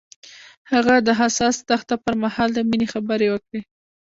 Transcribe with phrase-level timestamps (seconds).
[0.71, 3.61] هغه د حساس دښته پر مهال د مینې خبرې وکړې.